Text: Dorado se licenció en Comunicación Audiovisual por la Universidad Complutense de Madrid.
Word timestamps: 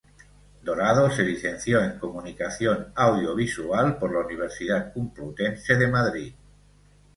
Dorado 0.63 1.11
se 1.11 1.21
licenció 1.21 1.79
en 1.83 1.99
Comunicación 1.99 2.91
Audiovisual 2.95 3.99
por 3.99 4.11
la 4.11 4.25
Universidad 4.25 4.91
Complutense 4.93 5.75
de 5.75 5.87
Madrid. 5.87 6.33